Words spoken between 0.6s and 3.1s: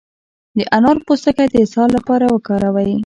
انار پوستکی د اسهال لپاره وکاروئ